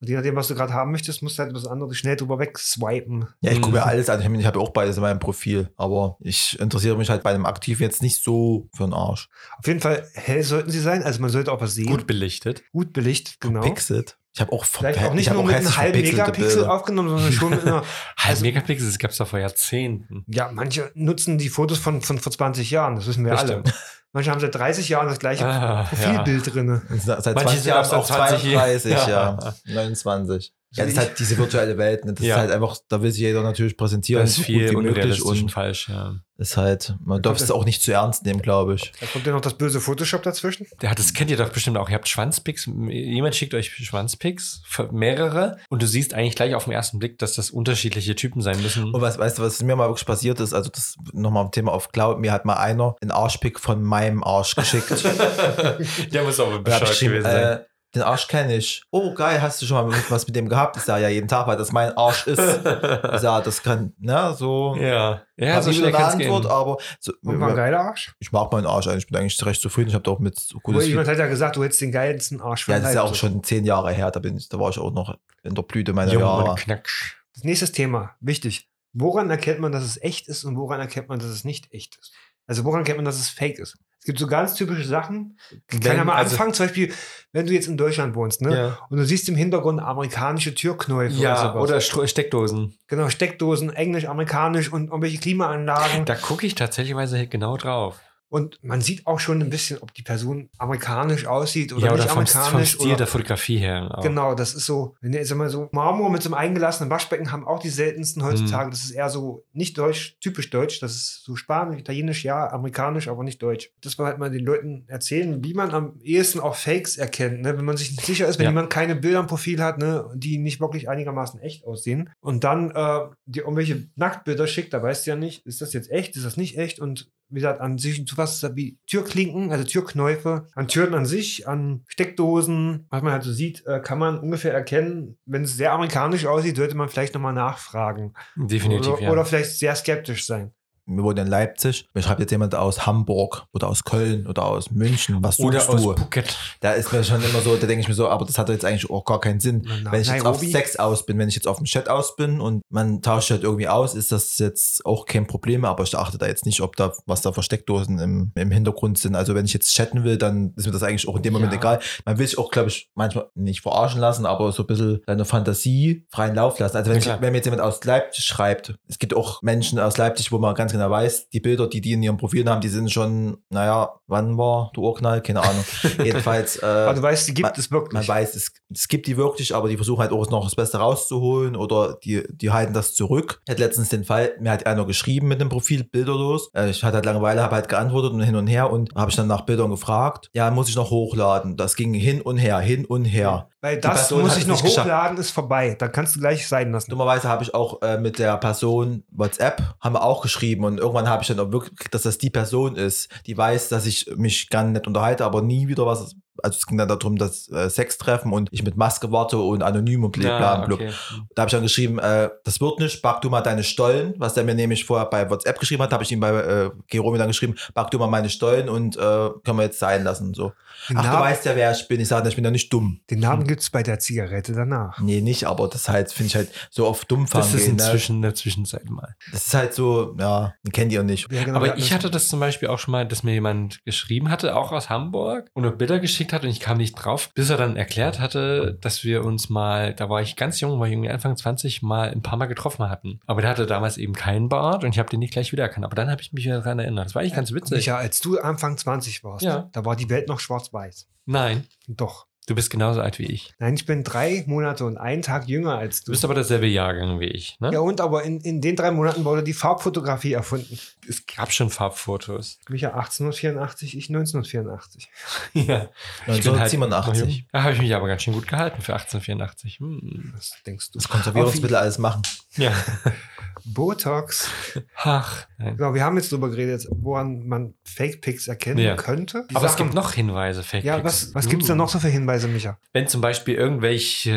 [0.00, 2.38] Und je nachdem, was du gerade haben möchtest, musst du halt was anderes schnell drüber
[2.38, 3.26] wegswipen.
[3.40, 3.62] Ja, ich Mhm.
[3.62, 4.20] gucke mir alles an.
[4.20, 5.72] Ich meine, ich habe auch beides in meinem Profil.
[5.76, 9.28] Aber ich interessiere mich halt bei einem Aktiv jetzt nicht so für den Arsch.
[9.58, 11.02] Auf jeden Fall hell sollten sie sein.
[11.02, 11.88] Also man sollte auch was sehen.
[11.88, 12.62] Gut belichtet.
[12.70, 13.60] Gut belichtet, genau.
[13.62, 14.17] Pixelt.
[14.38, 17.50] Ich habe auch Vielleicht auch ich nicht nur mit einem halben Megapixel aufgenommen, sondern schon
[17.50, 17.72] mit einer.
[18.16, 20.24] Halb Also- Megapixel, das gab es doch vor Jahrzehnten.
[20.28, 23.50] Ja, manche nutzen die Fotos von, von vor 20 Jahren, das wissen wir Das alle.
[23.54, 23.74] stimmt.
[24.12, 26.82] Manche haben seit 30 Jahren das gleiche Ah, Profilbild drin.
[26.98, 29.08] Seit Manche 20 sind Jahren auch seit auch 20 32, ja.
[29.66, 29.74] Ja.
[29.74, 30.52] 29.
[30.72, 32.04] Ja, das ist halt diese virtuelle Welt.
[32.04, 32.12] Ne?
[32.12, 32.34] Das Ja.
[32.34, 34.22] ist halt einfach, da will sich jeder natürlich präsentieren.
[34.22, 36.16] Das ist viel gut wie möglich unrealistisch und und falsch, ja.
[36.36, 38.92] ist halt, man darf es auch nicht zu ernst nehmen, glaube ich.
[39.00, 40.66] Da kommt ja noch das böse Photoshop dazwischen.
[40.82, 41.88] Ja, das kennt ihr doch bestimmt auch.
[41.88, 42.66] Ihr habt Schwanzpicks.
[42.90, 47.18] Jemand schickt euch Schwanzpicks, für mehrere, und du siehst eigentlich gleich auf den ersten Blick,
[47.18, 48.92] dass das unterschiedliche Typen sein müssen.
[48.92, 50.52] Und was, weißt du, was mir mal wirklich passiert ist?
[50.52, 52.18] Also, das nochmal ein Thema auf Cloud.
[52.18, 54.90] Mir hat mal einer einen Arschpick von meinem Arsch geschickt.
[56.12, 57.58] Der muss auch geschrieben, gewesen sein.
[57.58, 57.64] äh,
[57.98, 58.82] den Arsch kenne ich.
[58.90, 60.76] Oh, geil, hast du schon mal was mit dem gehabt?
[60.76, 62.38] Ich sage ja jeden Tag, weil das mein Arsch ist.
[62.40, 64.76] Ich sage, das kann, ne, so.
[64.76, 66.50] ja, ja, so wieder eine Antwort, gehen.
[66.50, 68.14] aber so, Und war ein geiler Arsch.
[68.18, 69.04] ich mag meinen Arsch eigentlich.
[69.04, 69.88] Ich bin eigentlich recht zufrieden.
[69.88, 72.40] Ich habe da auch mit so gutes jemand hat ja gesagt, du hättest den geilsten
[72.40, 74.10] Arsch von Ja, das ist ja auch schon zehn Jahre her.
[74.10, 76.50] Da, bin ich, da war ich auch noch in der Blüte meiner Jung Jahre.
[76.50, 77.16] und knacksch.
[77.42, 78.68] Nächstes Thema, wichtig.
[78.92, 81.96] Woran erkennt man, dass es echt ist und woran erkennt man, dass es nicht echt
[81.96, 82.12] ist?
[82.46, 83.78] Also woran erkennt man, dass es fake ist?
[84.00, 85.38] Es gibt so ganz typische Sachen.
[85.50, 86.92] Ich kann Wenn- ja mal also- anfangen, zum Beispiel,
[87.32, 88.56] wenn du jetzt in Deutschland wohnst, ne?
[88.56, 88.78] Ja.
[88.88, 91.94] Und du siehst im Hintergrund amerikanische Türknäufe Ja, oder sowas.
[91.94, 92.78] oder Steckdosen.
[92.86, 96.04] genau, Steckdosen, Englisch, amerikanisch und irgendwelche Klimaanlagen.
[96.04, 96.96] Da gucke ich tatsächlich
[97.28, 98.00] genau drauf.
[98.30, 102.02] Und man sieht auch schon ein bisschen, ob die Person amerikanisch aussieht oder ja, oder
[102.04, 102.72] nicht vom, vom amerikanisch.
[102.72, 103.90] Stil oder der Fotografie her.
[103.96, 104.02] Auch.
[104.02, 107.32] Genau, das ist so, wenn ihr jetzt mal so Marmor mit so einem eingelassenen Waschbecken
[107.32, 108.64] haben auch die seltensten heutzutage.
[108.64, 108.70] Hm.
[108.70, 110.80] Das ist eher so nicht deutsch, typisch deutsch.
[110.80, 113.70] Das ist so Spanisch, Italienisch, ja, amerikanisch, aber nicht deutsch.
[113.80, 117.56] Das war halt mal den Leuten erzählen, wie man am ehesten auch Fakes erkennt, ne?
[117.56, 118.50] wenn man sich nicht sicher ist, wenn Ja.
[118.50, 120.10] jemand keine Bilder im Profil hat, ne?
[120.14, 122.10] die nicht wirklich einigermaßen echt aussehen.
[122.20, 125.90] Und dann äh, dir irgendwelche Nacktbilder schickt, da weißt du ja nicht, ist das jetzt
[125.90, 129.64] echt, ist das nicht echt und wie gesagt, an sich zu was wie Türklinken, also
[129.64, 134.18] Türknäufe, an Türen an sich, an Steckdosen, was man halt so sieht, äh, kann man
[134.18, 135.18] ungefähr erkennen.
[135.26, 138.14] Wenn es sehr amerikanisch aussieht, sollte man vielleicht nochmal nachfragen.
[138.36, 139.10] Definitiv, oder, ja.
[139.10, 140.52] oder vielleicht sehr skeptisch sein.
[140.90, 141.86] Wir wohnen in Leipzig.
[141.94, 145.18] Mir schreibt jetzt jemand aus Hamburg oder aus Köln oder aus München.
[145.20, 145.96] Was oder suchst aus du?
[145.96, 146.36] Phuket.
[146.60, 148.64] Da ist mir schon immer so, da denke ich mir so, aber das hat jetzt
[148.64, 149.66] eigentlich auch gar keinen Sinn.
[149.82, 150.50] Na, wenn ich jetzt auf Nairobi?
[150.50, 153.42] Sex aus bin, wenn ich jetzt auf dem Chat aus bin und man tauscht halt
[153.42, 156.76] irgendwie aus, ist das jetzt auch kein Problem, aber ich achte da jetzt nicht, ob
[156.76, 159.14] da, was da für Steckdosen im, im Hintergrund sind.
[159.14, 161.52] Also wenn ich jetzt chatten will, dann ist mir das eigentlich auch in dem Moment
[161.52, 161.58] Ja.
[161.58, 161.80] egal.
[162.06, 165.24] Man will sich auch, glaube ich, manchmal nicht verarschen lassen, aber so ein bisschen seine
[165.24, 166.76] Fantasie freien Lauf lassen.
[166.76, 169.78] Also wenn, Ja, ich, wenn mir jetzt jemand aus Leipzig schreibt, es gibt auch Menschen
[169.78, 172.60] aus Leipzig, wo man ganz genau weiß, die Bilder, die die in ihren Profilen haben,
[172.60, 175.20] die sind schon, naja, wann war der Urknall?
[175.22, 175.64] Keine Ahnung.
[176.02, 176.56] Jedenfalls.
[176.62, 177.94] Äh, Aber du weißt, die gibt man- es wirklich.
[177.94, 180.78] man weiß, es, es gibt die wirklich, aber die versuchen halt auch noch das Beste
[180.78, 183.40] rauszuholen oder die, die halten das zurück.
[183.46, 186.50] Ich hatte letztens den Fall, mir hat einer geschrieben mit dem Profil bilderlos.
[186.54, 189.16] Äh, Ich hatte halt Langeweile, habe halt geantwortet und hin und her und habe ich
[189.16, 190.30] dann nach Bildern gefragt.
[190.34, 191.56] Ja, muss ich noch hochladen.
[191.56, 193.48] Das ging hin und her, hin und her.
[193.60, 194.86] Weil das muss ich noch nicht geschafft.
[194.86, 195.74] hochladen, ist vorbei.
[195.76, 196.90] Dann kannst du gleich sein lassen.
[196.90, 201.08] Dummerweise habe ich auch äh, mit der Person WhatsApp, haben wir auch geschrieben und irgendwann
[201.08, 204.48] habe ich dann auch wirklich, dass das die Person ist, die weiß, dass ich mich
[204.48, 206.14] gern nicht unterhalte, aber nie wieder was.
[206.42, 210.04] Also es ging dann darum, dass äh, Sextreffen und ich mit Maske warte und anonym
[210.04, 210.74] und bla bla bla.
[210.74, 210.92] okay.
[211.34, 214.34] Da habe ich dann geschrieben, äh, das wird nicht, back du mal deine Stollen, was
[214.34, 217.28] der mir nämlich vorher bei WhatsApp geschrieben hat, habe ich ihm bei äh, Geromi dann
[217.28, 220.34] geschrieben, back du mal meine Stollen und äh, können wir jetzt sein lassen.
[220.34, 220.52] So.
[220.88, 222.00] Den Ach, du Namen, weißt ja, wer ich bin.
[222.00, 223.00] Ich sage, ich bin ja nicht dumm.
[223.10, 224.98] den Namen gibt es bei der Zigarette danach.
[225.00, 227.76] Nee, nicht, aber das halt, finde ich halt so auf dumm Das ist gehen.
[227.76, 227.82] Ne?
[227.82, 229.14] inzwischen in der Zwischenzeit mal.
[229.32, 231.30] Das ist halt so, ja, den kennt ihr nicht.
[231.32, 234.30] Ja, genau, Aber ich hatte das zum Beispiel auch schon mal, dass mir jemand geschrieben
[234.30, 237.50] hatte, auch aus Hamburg, und mir Bilder geschickt hat und ich kam nicht drauf, bis
[237.50, 240.92] er dann erklärt hatte, dass wir uns mal, da war ich ganz jung, war ich
[240.92, 243.20] irgendwie Anfang 20, mal ein paar Mal getroffen hatten.
[243.26, 245.84] Aber der hatte damals eben keinen Bart und ich habe den nicht gleich wiedererkannt.
[245.84, 247.06] Aber dann habe ich mich wieder daran erinnert.
[247.06, 247.76] Das war eigentlich ganz witzig.
[247.78, 249.68] Micha, als du Anfang 20 warst, Ja.
[249.72, 251.08] da war die Welt noch schwarz-weiß.
[251.26, 252.26] Nein, Doch.
[252.48, 253.54] Du bist genauso alt wie ich.
[253.58, 256.12] Nein, ich bin drei Monate und einen Tag jünger als Du du.
[256.12, 257.70] bist aber derselbe Jahrgang wie ich, ne?
[257.72, 260.78] ja, und aber in, in den drei Monaten wurde die Farbfotografie erfunden.
[261.08, 262.58] Es gab schon Farbfotos.
[262.68, 265.08] Micha 1884, ich 1984.
[265.52, 265.88] ja.
[266.26, 267.06] Ich bin halt 1987.
[267.06, 267.44] noch jung.
[267.52, 269.80] Da habe ich mich aber ganz schön gut gehalten für 1884.
[269.80, 270.32] Hm.
[270.34, 270.98] Was denkst du?
[270.98, 272.22] Das Konservierungsmittel alles machen.
[272.56, 272.72] Ja.
[273.64, 274.48] Botox.
[274.96, 275.76] Ach, nein.
[275.76, 278.94] Genau, wir haben jetzt drüber geredet, woran man Fake-Pics erkennen Ja.
[278.96, 279.46] könnte.
[279.50, 281.04] Die Aber es Sachen- gibt noch Hinweise, Fake Ja, Pics.
[281.04, 281.76] was, was gibt es da Uh.
[281.76, 282.78] noch so für Hinweise, Micha?
[282.92, 284.30] Wenn zum Beispiel irgendwelche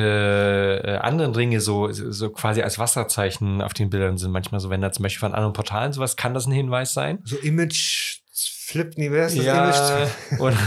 [0.84, 4.82] äh, anderen Dinge so, so quasi als Wasserzeichen auf den Bildern sind, manchmal so, wenn
[4.82, 7.20] da zum Beispiel von anderen Portalen sowas, kann das ein Hinweis sein?
[7.24, 10.10] So Image Flip, nee, wer ist das Ja, Image?
[10.40, 10.58] oder,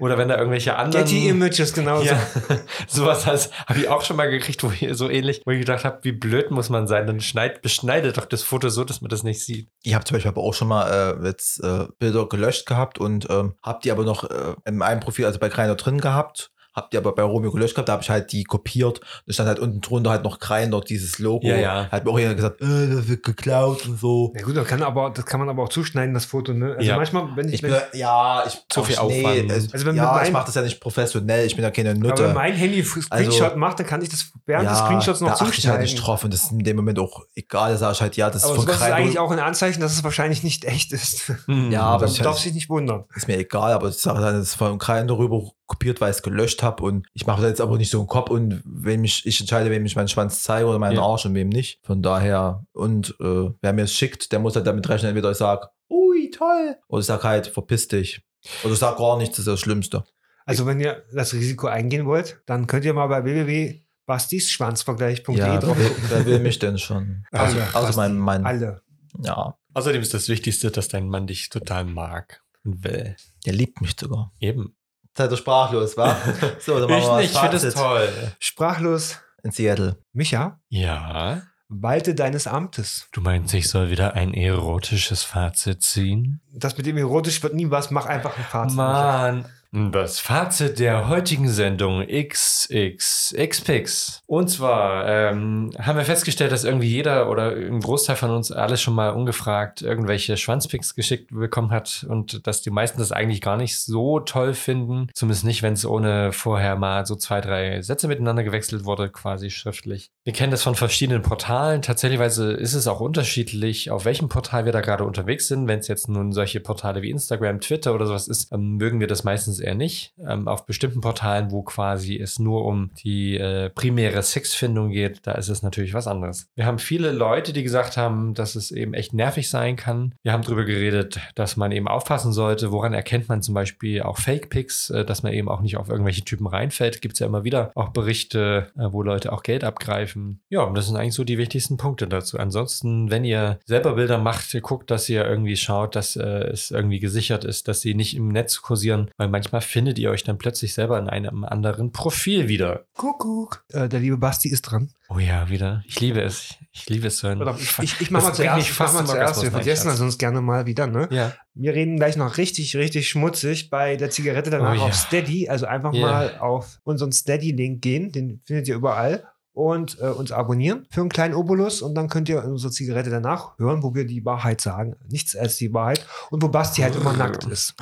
[0.00, 1.04] oder wenn da irgendwelche anderen.
[1.04, 2.20] Getty Images, genau Ja,
[2.88, 6.00] sowas habe ich auch schon mal gekriegt, wo ich so ähnlich, wo ich gedacht habe,
[6.02, 9.22] wie blöd muss man sein, dann schneid, beschneidet doch das Foto so, dass man das
[9.22, 9.68] nicht sieht.
[9.82, 13.30] Ich habe zum Beispiel aber auch schon mal äh, jetzt äh, Bilder gelöscht gehabt und
[13.30, 16.50] ähm, habe die aber noch äh, in einem Profil, also bei Kreiner drin gehabt.
[16.76, 19.00] Hab die aber bei Romeo gelöscht gehabt, da habe ich halt die kopiert.
[19.26, 21.46] Da stand halt unten drunter halt noch Kreiner, dieses Logo.
[21.46, 21.88] Ja, ja.
[21.90, 24.34] Hat mir auch jemand gesagt, äh, das wird geklaut und so.
[24.36, 26.52] Ja gut, das kann, aber, das kann man aber auch zuschneiden, das Foto.
[26.52, 26.74] Ne?
[26.76, 26.96] Also Ja.
[26.96, 29.50] manchmal, wenn ich, Ich wenn, bin, ja, ich Zu viel ach, Aufwand.
[29.50, 31.46] es- Also wenn ja, mit ich mache das ja nicht professionell.
[31.46, 32.24] Ich bin ja keine aber Nutte.
[32.24, 35.44] wenn mein Handy Screenshot macht, dann kann ich das während des Screenshots noch da achte
[35.44, 35.82] ich halt zuschneiden.
[35.82, 37.72] nicht drauf und das ist in dem Moment auch egal.
[37.72, 39.80] Da sage ich halt, ja, das aber ist von sowas ist eigentlich auch ein Anzeichen,
[39.80, 41.32] dass es wahrscheinlich nicht echt ist.
[41.46, 41.70] Hm.
[41.72, 43.04] Ja, aber Man ich- darf sich nicht wundern.
[43.14, 46.16] ist mir egal, aber ich sage dann, das ist von Kreiner darüber kopiert, weil ich
[46.18, 49.04] es gelöscht habe und ich mache das jetzt aber nicht so im Kopf und wem
[49.04, 51.02] ich, ich entscheide, wem ich meinen Schwanz zeige oder meinen Ja.
[51.02, 51.80] Arsch und wem nicht.
[51.82, 55.36] Von daher, und äh, wer mir es schickt, der muss halt damit rechnen, entweder ich
[55.38, 58.22] sage, ui, toll, oder ich sage halt, verpiss dich.
[58.62, 60.04] Oder ich sage gar nichts, das ist das Schlimmste.
[60.44, 65.76] Also wenn ihr das Risiko eingehen wollt, dann könnt ihr mal bei www.bastisschwanzvergleich.de Ja, drauf
[65.78, 66.04] wer, gucken.
[66.08, 67.24] wer will mich denn schon?
[67.32, 67.62] Alle.
[67.66, 68.82] Außer, außer mein, mein Alle.
[69.22, 73.16] ja, Außerdem ist das Wichtigste, dass dein Mann dich total mag und will.
[73.44, 74.32] der liebt mich sogar.
[74.40, 74.74] Eben.
[75.16, 76.16] Seid ihr sprachlos, wa?
[76.60, 78.08] So, dann Ich nicht, ich finde das Fazit toll.
[78.38, 79.18] Sprachlos.
[79.42, 79.96] in Seattle.
[80.12, 81.42] Micha, Ja.
[81.68, 83.08] Walte deines Amtes.
[83.10, 86.40] Du meinst, ich soll wieder ein erotisches Fazit ziehen?
[86.52, 87.90] Das mit dem erotisch wird nie was.
[87.90, 88.76] Mach einfach ein Fazit.
[88.76, 89.46] Mann.
[89.72, 94.22] Das Fazit der heutigen Sendung XXXPix.
[94.26, 98.80] Und zwar ähm, haben wir festgestellt, dass irgendwie jeder oder ein Großteil von uns alles
[98.80, 103.56] schon mal ungefragt irgendwelche Schwanzpicks geschickt bekommen hat und dass die meisten das eigentlich gar
[103.56, 105.08] nicht so toll finden.
[105.14, 109.50] Zumindest nicht, wenn es ohne vorher mal so zwei, drei Sätze miteinander gewechselt wurde, quasi
[109.50, 110.10] schriftlich.
[110.24, 111.82] Wir kennen das von verschiedenen Portalen.
[111.82, 115.68] Tatsächlich ist es auch unterschiedlich, auf welchem Portal wir da gerade unterwegs sind.
[115.68, 119.06] Wenn es jetzt nun solche Portale wie Instagram, Twitter oder sowas ist, ähm, mögen wir
[119.06, 120.14] das meistens eher nicht.
[120.26, 125.32] Ähm, auf bestimmten Portalen, wo quasi es nur um die äh, primäre Sexfindung geht, da
[125.32, 126.48] ist es natürlich was anderes.
[126.54, 130.14] Wir haben viele Leute, die gesagt haben, dass es eben echt nervig sein kann.
[130.22, 132.72] Wir haben darüber geredet, dass man eben aufpassen sollte.
[132.72, 136.24] Woran erkennt man zum Beispiel auch Fake-Pics, äh, dass man eben auch nicht auf irgendwelche
[136.24, 137.00] Typen reinfällt.
[137.00, 140.40] Gibt es ja immer wieder auch Berichte, äh, wo Leute auch Geld abgreifen.
[140.48, 142.38] Ja, das sind eigentlich so die wichtigsten Punkte dazu.
[142.38, 146.98] Ansonsten, wenn ihr selber Bilder macht, guckt, dass ihr irgendwie schaut, dass äh, es irgendwie
[146.98, 150.38] gesichert ist, dass sie nicht im Netz kursieren, weil manchmal manchmal findet ihr euch dann
[150.38, 152.84] plötzlich selber in einem anderen Profil wieder.
[152.94, 153.64] Kuckuck.
[153.72, 154.90] Äh, der liebe Basti ist dran.
[155.08, 155.84] Oh ja, wieder.
[155.86, 156.54] Ich liebe es.
[156.72, 157.30] Ich liebe es so.
[157.30, 158.68] Ich, ich, ich mach mal zuerst.
[158.68, 159.42] Ich mach mal zuerst.
[159.42, 161.08] Wir vergessen das sonst gerne mal wieder, ne?
[161.10, 161.32] Ja.
[161.54, 164.82] Wir reden gleich noch richtig, richtig schmutzig bei der Zigarette danach oh, ja.
[164.82, 165.48] auf Steady.
[165.48, 166.06] Also einfach yeah.
[166.06, 168.10] mal auf unseren Steady-Link gehen.
[168.10, 169.24] Den findet ihr überall
[169.56, 173.58] und äh, uns abonnieren für einen kleinen Obolus und dann könnt ihr unsere Zigarette danach
[173.58, 174.96] hören, wo wir die Wahrheit sagen.
[175.08, 177.74] Nichts als die Wahrheit und wo Basti halt immer nackt ist.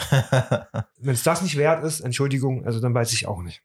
[1.00, 3.60] Wenn es das nicht wert ist, Entschuldigung, also dann weiß ich auch nicht.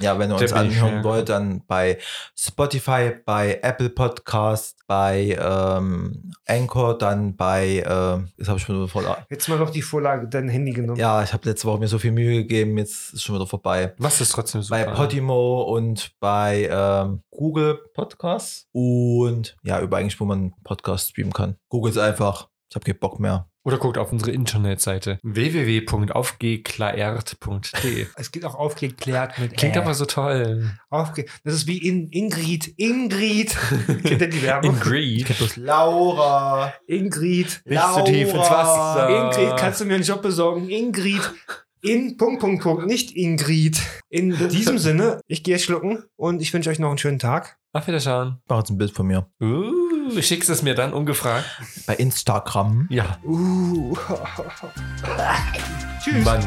[0.00, 1.98] Ja, wenn ihr uns anhören wollt, dann bei
[2.36, 8.88] Spotify, bei Apple Podcast, bei ähm, Anchor, dann bei, äh, jetzt habe ich schon wieder
[8.88, 9.04] voll.
[9.30, 10.98] Jetzt mal noch die Vorlage, dein Handy genommen.
[10.98, 13.94] Ja, ich habe letzte Woche mir so viel Mühe gegeben, jetzt ist schon wieder vorbei.
[13.98, 14.84] Was ist trotzdem super?
[14.84, 21.32] Bei Podimo und bei ähm, Google Podcasts und ja, über eigentlich, wo man Podcast streamen
[21.32, 21.56] kann.
[21.68, 23.50] Google ist einfach, ich habe keinen Bock mehr.
[23.64, 28.06] Oder guckt auf unsere Internetseite www.aufgeklärt.de.
[28.16, 29.78] Es geht auch aufgeklärt mit Klingt äh.
[29.78, 30.70] aber so toll.
[30.88, 32.72] Aufge das ist wie in Ingrid.
[32.78, 33.54] Ingrid.
[33.86, 34.76] Kennt ihr die Werbung?
[34.76, 35.38] Ingrid.
[35.38, 36.72] Das Laura.
[36.86, 37.60] Ingrid.
[37.66, 38.04] Nicht Laura.
[38.04, 39.10] zu tief ins Wasser.
[39.10, 40.70] Ingrid, kannst du mir einen Job besorgen?
[40.70, 41.30] Ingrid.
[41.82, 43.82] In Punkt, Punkt, Punkt, nicht Ingrid.
[44.08, 47.58] In diesem Sinne, ich gehe schlucken und ich wünsche euch noch einen schönen Tag.
[47.74, 48.38] Auf Wiederschauen.
[48.48, 49.26] Mach jetzt ein Bild von mir.
[50.10, 51.44] Uh, schickst es mir dann ungefragt.
[51.86, 52.86] Bei Instagram.
[52.90, 53.18] Ja.
[53.24, 53.96] Uh.
[56.02, 56.24] Tschüss.
[56.24, 56.42] Mann.